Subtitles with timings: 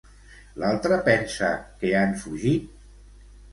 [0.63, 1.51] L'altre pensa
[1.83, 2.69] que han fugit?